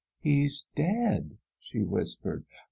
"He's 0.19 0.67
dead 0.73 1.29
1" 1.29 1.37
she 1.59 1.83
whispered. 1.83 2.45